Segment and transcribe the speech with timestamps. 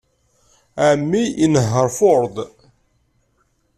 [0.87, 2.35] Ɛemmi inehheṛ Ford.